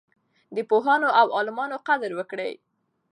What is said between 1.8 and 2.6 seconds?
قدر وکړئ.